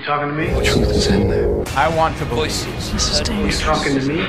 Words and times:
You 0.00 0.06
talking 0.06 0.28
to 0.28 0.34
me? 0.34 0.46
The 0.46 0.62
truth 0.62 0.90
is 0.96 1.06
in 1.08 1.28
there. 1.28 1.62
I 1.76 1.94
want 1.94 2.16
to 2.18 2.24
voices. 2.24 2.90
This 2.90 3.10
is 3.10 3.18
You 3.18 3.24
dangerous. 3.26 3.60
talking 3.60 4.00
to 4.00 4.06
me? 4.06 4.24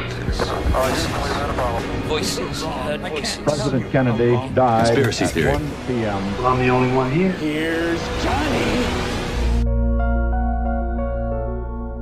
Voices. 2.10 2.66
President 3.46 3.90
Kennedy 3.90 4.36
died 4.54 4.88
Conspiracy 4.88 5.24
at 5.24 5.32
theory. 5.32 5.52
1 5.54 5.72
p.m. 5.88 6.38
Well, 6.38 6.48
I'm 6.48 6.60
the 6.60 6.70
only 6.70 6.94
one 6.94 7.10
here. 7.10 7.96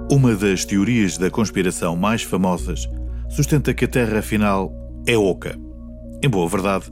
Uma 0.09 0.33
das 0.33 0.65
teorias 0.65 1.19
da 1.19 1.29
conspiração 1.29 1.95
mais 1.95 2.23
famosas 2.23 2.89
sustenta 3.29 3.71
que 3.71 3.85
a 3.85 3.87
Terra 3.87 4.17
afinal 4.17 4.73
é 5.05 5.15
oca. 5.15 5.55
Em 6.23 6.27
boa 6.29 6.49
verdade, 6.49 6.85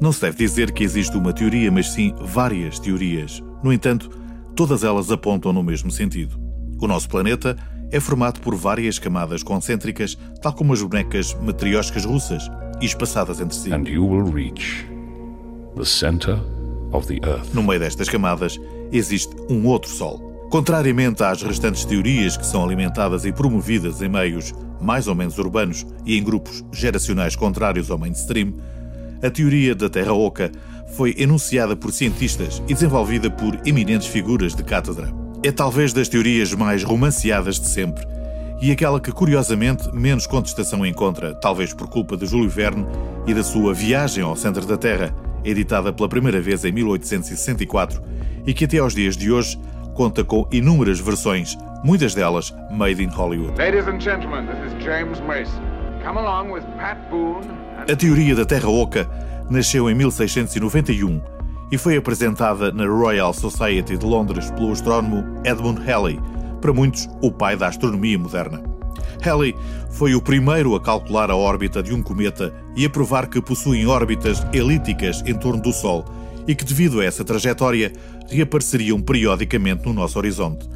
não 0.00 0.10
se 0.10 0.22
deve 0.22 0.38
dizer 0.38 0.72
que 0.72 0.84
existe 0.84 1.14
uma 1.18 1.34
teoria, 1.34 1.70
mas 1.70 1.88
sim 1.92 2.14
várias 2.18 2.78
teorias. 2.78 3.42
No 3.62 3.70
entanto, 3.70 4.23
todas 4.54 4.84
elas 4.84 5.10
apontam 5.10 5.52
no 5.52 5.62
mesmo 5.62 5.90
sentido. 5.90 6.38
O 6.80 6.86
nosso 6.86 7.08
planeta 7.08 7.56
é 7.90 8.00
formado 8.00 8.40
por 8.40 8.54
várias 8.54 8.98
camadas 8.98 9.42
concêntricas, 9.42 10.16
tal 10.42 10.52
como 10.52 10.72
as 10.72 10.82
bonecas 10.82 11.34
matrioscas 11.34 12.04
russas, 12.04 12.50
e 12.80 12.86
espaçadas 12.86 13.40
entre 13.40 13.56
si. 13.56 13.72
and 13.72 13.88
you 13.88 14.04
will 14.04 14.30
reach 14.30 14.84
the 15.76 15.84
center 15.84 16.38
of 16.92 17.06
the 17.06 17.20
earth. 17.28 17.54
No 17.54 17.62
meio 17.62 17.80
destas 17.80 18.08
camadas 18.08 18.60
existe 18.92 19.34
um 19.48 19.66
outro 19.66 19.90
Sol. 19.90 20.18
Contrariamente 20.50 21.22
às 21.22 21.42
restantes 21.42 21.84
teorias 21.84 22.36
que 22.36 22.46
são 22.46 22.64
alimentadas 22.64 23.24
e 23.24 23.32
promovidas 23.32 24.02
em 24.02 24.08
meios 24.08 24.52
mais 24.80 25.08
ou 25.08 25.14
menos 25.14 25.38
urbanos 25.38 25.86
e 26.04 26.18
em 26.18 26.22
grupos 26.22 26.64
geracionais 26.72 27.34
contrários 27.34 27.90
ao 27.90 27.98
mainstream, 27.98 28.54
a 29.22 29.30
teoria 29.30 29.74
da 29.74 29.88
Terra 29.88 30.12
Oca 30.12 30.52
foi 30.96 31.14
enunciada 31.18 31.76
por 31.76 31.92
cientistas 31.92 32.62
e 32.68 32.74
desenvolvida 32.74 33.30
por 33.30 33.58
eminentes 33.66 34.06
figuras 34.06 34.54
de 34.54 34.62
cátedra. 34.62 35.12
É 35.42 35.52
talvez 35.52 35.92
das 35.92 36.08
teorias 36.08 36.52
mais 36.54 36.82
romanceadas 36.82 37.60
de 37.60 37.68
sempre 37.68 38.06
e 38.60 38.70
aquela 38.70 39.00
que 39.00 39.12
curiosamente 39.12 39.94
menos 39.94 40.26
contestação 40.26 40.86
encontra, 40.86 41.34
talvez 41.34 41.74
por 41.74 41.88
culpa 41.88 42.16
de 42.16 42.24
Júlio 42.24 42.48
Verne 42.48 42.86
e 43.26 43.34
da 43.34 43.42
sua 43.42 43.74
Viagem 43.74 44.24
ao 44.24 44.36
Centro 44.36 44.64
da 44.64 44.78
Terra, 44.78 45.14
editada 45.44 45.92
pela 45.92 46.08
primeira 46.08 46.40
vez 46.40 46.64
em 46.64 46.72
1864 46.72 48.00
e 48.46 48.54
que 48.54 48.64
até 48.64 48.78
aos 48.78 48.94
dias 48.94 49.16
de 49.16 49.30
hoje 49.30 49.60
conta 49.94 50.24
com 50.24 50.48
inúmeras 50.50 50.98
versões, 50.98 51.56
muitas 51.84 52.14
delas 52.14 52.54
made 52.70 53.02
in 53.02 53.08
Hollywood. 53.08 53.58
Ladies 53.58 53.86
and 53.86 54.00
gentlemen, 54.00 54.46
this 54.46 54.72
is 54.72 54.82
James 54.82 55.20
Mason. 55.20 55.73
A 57.88 57.96
teoria 57.96 58.34
da 58.34 58.44
Terra 58.44 58.68
Oca 58.68 59.08
nasceu 59.48 59.88
em 59.88 59.94
1691 59.94 61.18
e 61.72 61.78
foi 61.78 61.96
apresentada 61.96 62.70
na 62.70 62.86
Royal 62.86 63.32
Society 63.32 63.96
de 63.96 64.04
Londres 64.04 64.50
pelo 64.50 64.72
astrónomo 64.72 65.24
Edmund 65.44 65.80
Halley, 65.80 66.20
para 66.60 66.74
muitos 66.74 67.08
o 67.22 67.32
pai 67.32 67.56
da 67.56 67.68
astronomia 67.68 68.18
moderna. 68.18 68.62
Halley 69.22 69.56
foi 69.88 70.14
o 70.14 70.20
primeiro 70.20 70.74
a 70.74 70.80
calcular 70.80 71.30
a 71.30 71.36
órbita 71.36 71.82
de 71.82 71.94
um 71.94 72.02
cometa 72.02 72.52
e 72.76 72.84
a 72.84 72.90
provar 72.90 73.26
que 73.26 73.40
possuem 73.40 73.86
órbitas 73.86 74.46
elípticas 74.52 75.22
em 75.24 75.34
torno 75.34 75.62
do 75.62 75.72
Sol 75.72 76.04
e 76.46 76.54
que, 76.54 76.66
devido 76.66 77.00
a 77.00 77.04
essa 77.04 77.24
trajetória, 77.24 77.90
reapareceriam 78.28 79.00
periodicamente 79.00 79.86
no 79.86 79.94
nosso 79.94 80.18
horizonte. 80.18 80.68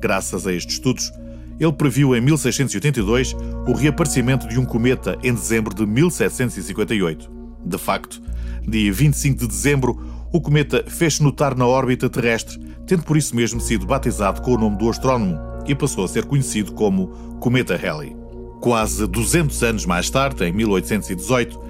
Graças 0.00 0.46
a 0.46 0.52
estes 0.54 0.76
estudos, 0.76 1.12
ele 1.60 1.72
previu 1.72 2.16
em 2.16 2.20
1682 2.22 3.36
o 3.68 3.74
reaparecimento 3.74 4.48
de 4.48 4.58
um 4.58 4.64
cometa 4.64 5.18
em 5.22 5.34
dezembro 5.34 5.74
de 5.74 5.84
1758. 5.86 7.30
De 7.64 7.78
facto, 7.78 8.22
dia 8.66 8.90
25 8.90 9.40
de 9.40 9.46
dezembro, 9.46 10.00
o 10.32 10.40
cometa 10.40 10.82
fez-se 10.88 11.22
notar 11.22 11.54
na 11.54 11.66
órbita 11.66 12.08
terrestre, 12.08 12.58
tendo 12.86 13.02
por 13.02 13.16
isso 13.16 13.36
mesmo 13.36 13.60
sido 13.60 13.84
batizado 13.84 14.40
com 14.40 14.54
o 14.54 14.58
nome 14.58 14.78
do 14.78 14.88
astrónomo 14.88 15.38
e 15.66 15.74
passou 15.74 16.04
a 16.04 16.08
ser 16.08 16.24
conhecido 16.24 16.72
como 16.72 17.08
Cometa 17.38 17.76
Halley. 17.76 18.16
Quase 18.60 19.06
200 19.06 19.62
anos 19.62 19.86
mais 19.86 20.08
tarde, 20.08 20.44
em 20.44 20.52
1818, 20.52 21.60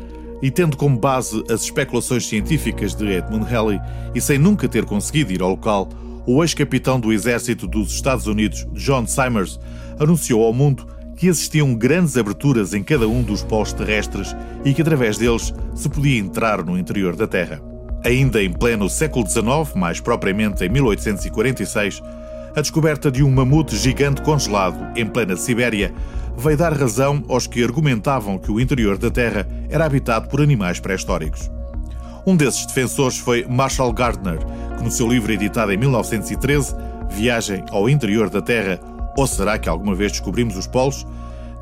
e 0.43 0.51
tendo 0.51 0.77
como 0.77 0.99
base 0.99 1.45
as 1.51 1.63
especulações 1.63 2.27
científicas 2.27 2.95
de 2.95 3.07
Edmund 3.07 3.45
Halley 3.53 3.81
e 4.15 4.21
sem 4.21 4.39
nunca 4.39 4.69
ter 4.69 4.85
conseguido 4.85 5.33
ir 5.33 5.43
ao 5.43 5.51
local, 5.51 5.89
o 6.33 6.45
ex-capitão 6.45 7.01
do 7.01 7.13
exército 7.13 7.67
dos 7.67 7.93
Estados 7.93 8.29
Unidos, 8.29 8.65
John 8.75 9.05
Simers, 9.05 9.59
anunciou 9.99 10.45
ao 10.45 10.53
mundo 10.53 10.87
que 11.17 11.27
existiam 11.27 11.75
grandes 11.75 12.17
aberturas 12.17 12.73
em 12.73 12.85
cada 12.85 13.09
um 13.09 13.21
dos 13.21 13.43
polos 13.43 13.73
terrestres 13.73 14.35
e 14.65 14.73
que 14.73 14.81
através 14.81 15.19
deles 15.19 15.53
se 15.75 15.89
podia 15.89 16.21
entrar 16.21 16.65
no 16.65 16.79
interior 16.79 17.17
da 17.17 17.27
Terra. 17.27 17.61
Ainda 18.05 18.41
em 18.41 18.53
pleno 18.53 18.89
século 18.89 19.29
XIX, 19.29 19.75
mais 19.75 19.99
propriamente 19.99 20.65
em 20.65 20.69
1846, 20.69 22.01
a 22.55 22.61
descoberta 22.61 23.11
de 23.11 23.25
um 23.25 23.31
mamute 23.31 23.77
gigante 23.77 24.23
congelado 24.23 24.97
em 24.97 25.07
plena 25.07 25.37
Sibéria 25.37 25.93
veio 26.39 26.57
dar 26.57 26.73
razão 26.73 27.25
aos 27.29 27.49
que 27.49 27.63
argumentavam 27.63 28.39
que 28.39 28.53
o 28.53 28.61
interior 28.61 28.97
da 28.97 29.11
Terra 29.11 29.49
era 29.69 29.85
habitado 29.85 30.29
por 30.29 30.41
animais 30.41 30.79
pré-históricos. 30.79 31.51
Um 32.27 32.37
desses 32.37 32.67
defensores 32.67 33.19
foi 33.19 33.47
Marshall 33.49 33.93
Gardner, 33.93 34.39
que 34.77 34.85
no 34.85 34.91
seu 34.91 35.09
livro 35.09 35.33
editado 35.33 35.73
em 35.73 35.77
1913, 35.77 36.75
Viagem 37.09 37.65
ao 37.71 37.89
Interior 37.89 38.29
da 38.29 38.43
Terra, 38.43 38.79
ou 39.17 39.27
será 39.27 39.59
que 39.59 39.69
alguma 39.69 39.95
vez 39.95 40.13
descobrimos 40.13 40.57
os 40.57 40.67
polos, 40.67 41.07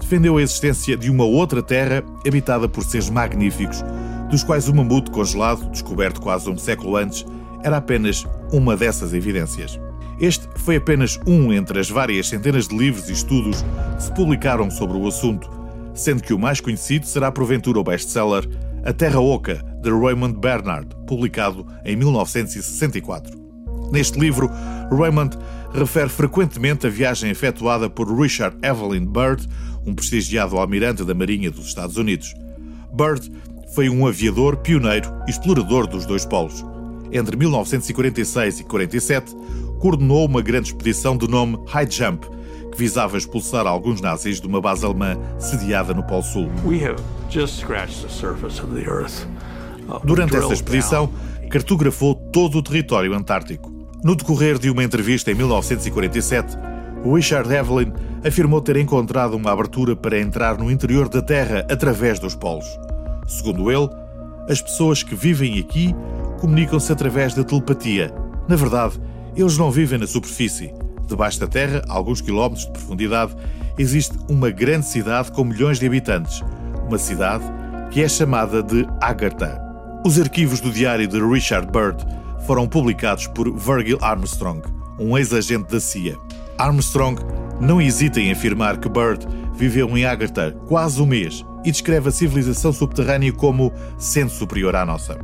defendeu 0.00 0.36
a 0.36 0.42
existência 0.42 0.96
de 0.96 1.10
uma 1.10 1.24
outra 1.24 1.62
Terra 1.62 2.02
habitada 2.26 2.68
por 2.68 2.84
seres 2.84 3.08
magníficos, 3.08 3.84
dos 4.30 4.42
quais 4.42 4.68
o 4.68 4.74
mamute 4.74 5.10
congelado, 5.10 5.70
descoberto 5.70 6.20
quase 6.20 6.50
um 6.50 6.58
século 6.58 6.96
antes, 6.96 7.24
era 7.62 7.78
apenas 7.78 8.26
uma 8.52 8.76
dessas 8.76 9.14
evidências. 9.14 9.78
Este 10.20 10.48
foi 10.56 10.76
apenas 10.76 11.18
um 11.26 11.52
entre 11.52 11.78
as 11.78 11.88
várias 11.88 12.28
centenas 12.28 12.66
de 12.66 12.76
livros 12.76 13.08
e 13.08 13.12
estudos 13.12 13.64
que 13.96 14.02
se 14.02 14.12
publicaram 14.12 14.70
sobre 14.70 14.96
o 14.96 15.06
assunto, 15.06 15.48
sendo 15.94 16.22
que 16.22 16.34
o 16.34 16.38
mais 16.38 16.60
conhecido 16.60 17.06
será 17.06 17.30
porventura 17.30 17.78
o 17.78 17.84
best-seller 17.84 18.48
A 18.84 18.92
Terra 18.92 19.20
Oca, 19.20 19.62
de 19.82 19.90
Raymond 19.90 20.38
Bernard, 20.38 20.88
publicado 21.06 21.66
em 21.84 21.96
1964. 21.96 23.38
Neste 23.90 24.18
livro, 24.18 24.50
Raymond 24.90 25.36
refere 25.72 26.08
frequentemente 26.08 26.86
a 26.86 26.90
viagem 26.90 27.30
efetuada 27.30 27.88
por 27.90 28.08
Richard 28.10 28.56
Evelyn 28.62 29.06
Byrd, 29.06 29.46
um 29.86 29.94
prestigiado 29.94 30.56
almirante 30.58 31.04
da 31.04 31.14
Marinha 31.14 31.50
dos 31.50 31.66
Estados 31.66 31.96
Unidos. 31.96 32.34
Byrd 32.92 33.30
foi 33.74 33.88
um 33.88 34.06
aviador 34.06 34.56
pioneiro 34.58 35.10
explorador 35.26 35.86
dos 35.86 36.06
dois 36.06 36.24
polos. 36.24 36.64
Entre 37.12 37.36
1946 37.36 38.60
e 38.60 38.64
47, 38.64 39.34
coordenou 39.78 40.26
uma 40.26 40.42
grande 40.42 40.68
expedição 40.68 41.16
de 41.16 41.28
nome 41.28 41.58
High 41.66 41.90
Jump, 41.90 42.26
que 42.70 42.78
visava 42.78 43.16
expulsar 43.16 43.66
alguns 43.66 44.00
nazis 44.00 44.40
de 44.40 44.46
uma 44.46 44.60
base 44.60 44.84
alemã 44.84 45.16
sediada 45.38 45.94
no 45.94 46.02
Polo 46.02 46.22
Sul. 46.22 46.50
We 46.64 46.84
have 46.84 47.02
just 47.30 47.58
scratched 47.58 48.02
the 48.02 48.12
surface 48.12 48.60
of 48.62 48.74
the 48.74 48.88
Earth. 48.88 49.26
Uh, 49.88 50.04
Durante 50.04 50.36
essa 50.36 50.52
expedição, 50.52 51.08
cartografou 51.50 52.14
todo 52.14 52.58
o 52.58 52.62
território 52.62 53.14
antártico. 53.14 53.72
No 54.04 54.14
decorrer 54.14 54.58
de 54.58 54.70
uma 54.70 54.84
entrevista 54.84 55.30
em 55.30 55.34
1947, 55.34 56.56
o 57.04 57.14
Richard 57.14 57.52
Evelyn 57.52 57.92
afirmou 58.24 58.60
ter 58.60 58.76
encontrado 58.76 59.34
uma 59.34 59.50
abertura 59.50 59.96
para 59.96 60.20
entrar 60.20 60.58
no 60.58 60.70
interior 60.70 61.08
da 61.08 61.22
Terra 61.22 61.66
através 61.70 62.18
dos 62.18 62.34
polos. 62.34 62.66
Segundo 63.26 63.70
ele, 63.70 63.88
as 64.48 64.62
pessoas 64.62 65.02
que 65.02 65.14
vivem 65.14 65.58
aqui 65.58 65.94
comunicam-se 66.40 66.90
através 66.90 67.34
da 67.34 67.44
telepatia. 67.44 68.12
Na 68.48 68.56
verdade, 68.56 68.98
eles 69.36 69.58
não 69.58 69.70
vivem 69.70 69.98
na 69.98 70.06
superfície. 70.06 70.72
Debaixo 71.06 71.40
da 71.40 71.46
Terra, 71.46 71.82
a 71.88 71.94
alguns 71.94 72.20
quilómetros 72.20 72.66
de 72.66 72.72
profundidade, 72.72 73.36
existe 73.78 74.16
uma 74.28 74.50
grande 74.50 74.86
cidade 74.86 75.30
com 75.32 75.44
milhões 75.44 75.78
de 75.78 75.86
habitantes. 75.86 76.42
Uma 76.86 76.98
cidade 76.98 77.44
que 77.90 78.02
é 78.02 78.08
chamada 78.08 78.62
de 78.62 78.86
Agartha. 79.00 79.60
Os 80.04 80.18
arquivos 80.18 80.60
do 80.60 80.70
diário 80.70 81.06
de 81.06 81.20
Richard 81.20 81.70
Byrd 81.70 82.04
foram 82.46 82.68
publicados 82.68 83.26
por 83.26 83.50
Virgil 83.56 83.98
Armstrong, 84.00 84.62
um 84.98 85.16
ex-agente 85.16 85.70
da 85.70 85.80
CIA. 85.80 86.16
Armstrong 86.56 87.20
não 87.60 87.80
hesita 87.80 88.20
em 88.20 88.32
afirmar 88.32 88.78
que 88.78 88.88
Byrd 88.88 89.26
viveu 89.58 89.98
em 89.98 90.04
Agartha 90.04 90.52
quase 90.68 91.02
um 91.02 91.06
mês 91.06 91.44
e 91.64 91.72
descreve 91.72 92.08
a 92.08 92.12
civilização 92.12 92.72
subterrânea 92.72 93.32
como 93.32 93.72
sendo 93.98 94.30
superior 94.30 94.76
à 94.76 94.86
nossa. 94.86 95.18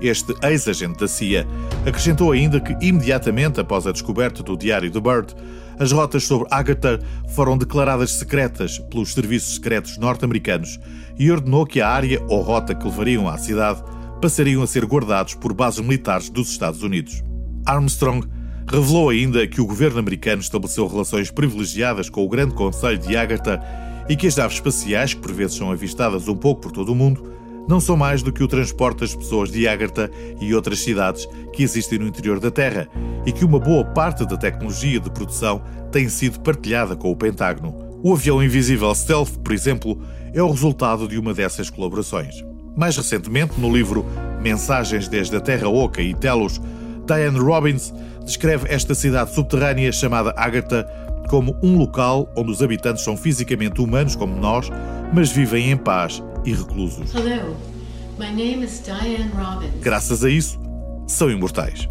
Este 0.00 0.34
ex-agente 0.42 0.98
da 0.98 1.08
CIA 1.08 1.46
acrescentou 1.86 2.32
ainda 2.32 2.60
que, 2.60 2.76
imediatamente 2.84 3.60
após 3.60 3.86
a 3.86 3.92
descoberta 3.92 4.42
do 4.42 4.56
diário 4.56 4.90
de 4.90 5.00
Byrd, 5.00 5.34
as 5.78 5.92
rotas 5.92 6.24
sobre 6.24 6.48
Agartha 6.50 7.00
foram 7.28 7.56
declaradas 7.56 8.12
secretas 8.12 8.78
pelos 8.90 9.12
serviços 9.12 9.54
secretos 9.54 9.96
norte-americanos 9.96 10.78
e 11.16 11.30
ordenou 11.30 11.64
que 11.64 11.80
a 11.80 11.88
área 11.88 12.20
ou 12.28 12.42
rota 12.42 12.74
que 12.74 12.84
levariam 12.84 13.28
à 13.28 13.38
cidade 13.38 13.82
passariam 14.20 14.62
a 14.62 14.66
ser 14.66 14.84
guardados 14.84 15.34
por 15.34 15.52
bases 15.52 15.80
militares 15.80 16.28
dos 16.28 16.50
Estados 16.50 16.82
Unidos. 16.82 17.22
Armstrong 17.64 18.26
revelou 18.70 19.08
ainda 19.08 19.46
que 19.46 19.60
o 19.60 19.66
governo 19.66 19.98
americano 19.98 20.42
estabeleceu 20.42 20.86
relações 20.86 21.30
privilegiadas 21.30 22.10
com 22.10 22.24
o 22.24 22.28
Grande 22.28 22.54
Conselho 22.54 22.98
de 22.98 23.16
Agartha 23.16 23.60
e 24.08 24.16
que 24.16 24.26
as 24.26 24.36
naves 24.36 24.56
espaciais, 24.56 25.14
que 25.14 25.20
por 25.20 25.32
vezes 25.32 25.56
são 25.56 25.70
avistadas 25.70 26.28
um 26.28 26.36
pouco 26.36 26.62
por 26.62 26.72
todo 26.72 26.92
o 26.92 26.94
mundo, 26.94 27.32
não 27.66 27.80
são 27.80 27.96
mais 27.96 28.22
do 28.22 28.32
que 28.32 28.42
o 28.42 28.48
transporte 28.48 29.00
das 29.00 29.14
pessoas 29.14 29.50
de 29.50 29.68
Ágata 29.68 30.10
e 30.40 30.54
outras 30.54 30.80
cidades 30.80 31.26
que 31.52 31.62
existem 31.62 31.98
no 31.98 32.06
interior 32.06 32.40
da 32.40 32.50
Terra 32.50 32.88
e 33.26 33.32
que 33.32 33.44
uma 33.44 33.58
boa 33.58 33.84
parte 33.84 34.26
da 34.26 34.36
tecnologia 34.36 35.00
de 35.00 35.10
produção 35.10 35.62
tem 35.92 36.08
sido 36.08 36.40
partilhada 36.40 36.96
com 36.96 37.10
o 37.10 37.16
Pentágono. 37.16 37.74
O 38.02 38.14
avião 38.14 38.42
invisível 38.42 38.94
Stealth, 38.94 39.38
por 39.42 39.52
exemplo, 39.52 40.00
é 40.32 40.42
o 40.42 40.50
resultado 40.50 41.08
de 41.08 41.18
uma 41.18 41.34
dessas 41.34 41.68
colaborações. 41.68 42.34
Mais 42.76 42.96
recentemente, 42.96 43.58
no 43.58 43.74
livro 43.74 44.06
Mensagens 44.40 45.08
desde 45.08 45.36
a 45.36 45.40
Terra 45.40 45.68
Oca 45.68 46.00
e 46.00 46.14
Telos, 46.14 46.60
Diane 47.08 47.38
Robbins 47.38 47.92
descreve 48.22 48.66
esta 48.68 48.94
cidade 48.94 49.34
subterrânea 49.34 49.90
chamada 49.90 50.34
Ágata 50.36 50.86
como 51.28 51.56
um 51.62 51.78
local 51.78 52.30
onde 52.36 52.50
os 52.50 52.62
habitantes 52.62 53.02
são 53.02 53.16
fisicamente 53.16 53.80
humanos 53.80 54.14
como 54.14 54.36
nós, 54.36 54.70
mas 55.12 55.30
vivem 55.30 55.70
em 55.70 55.76
paz 55.76 56.22
e 56.44 56.52
reclusos. 56.52 57.14
Hello, 57.14 57.56
my 58.18 58.26
name 58.26 58.64
is 58.64 58.82
Diane 58.84 59.30
Robbins. 59.34 59.80
Graças 59.80 60.22
a 60.22 60.28
isso, 60.28 60.60
são 61.06 61.30
imortais. 61.30 61.88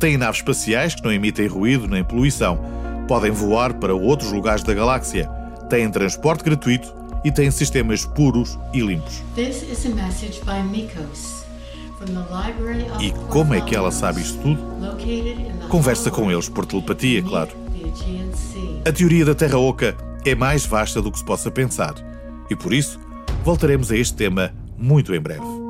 Têm 0.00 0.16
naves 0.16 0.40
espaciais 0.40 0.94
que 0.94 1.04
não 1.04 1.12
emitem 1.12 1.46
ruído 1.46 1.86
nem 1.86 2.02
poluição, 2.02 2.58
podem 3.06 3.30
voar 3.30 3.74
para 3.74 3.94
outros 3.94 4.32
lugares 4.32 4.64
da 4.64 4.74
galáxia, 4.74 5.28
têm 5.70 5.88
transporte 5.90 6.44
gratuito 6.44 6.92
e 7.24 7.30
têm 7.30 7.50
sistemas 7.50 8.04
puros 8.04 8.58
e 8.74 8.80
limpos. 8.80 9.22
This 9.36 9.62
is 9.62 9.86
a 9.86 9.90
message 9.90 10.40
by 10.44 10.62
Mikos 10.62 11.45
E 13.00 13.10
como 13.28 13.54
é 13.54 13.60
que 13.60 13.74
ela 13.74 13.90
sabe 13.90 14.20
isto 14.20 14.38
tudo? 14.38 14.62
Conversa 15.68 16.10
com 16.10 16.30
eles 16.30 16.48
por 16.48 16.66
telepatia, 16.66 17.22
claro. 17.22 17.50
A 18.86 18.92
teoria 18.92 19.24
da 19.24 19.34
Terra 19.34 19.58
Oca 19.58 19.96
é 20.24 20.34
mais 20.34 20.66
vasta 20.66 21.00
do 21.00 21.10
que 21.10 21.18
se 21.18 21.24
possa 21.24 21.50
pensar. 21.50 21.94
E 22.50 22.56
por 22.56 22.72
isso, 22.72 23.00
voltaremos 23.44 23.90
a 23.90 23.96
este 23.96 24.14
tema 24.14 24.52
muito 24.76 25.14
em 25.14 25.20
breve. 25.20 25.65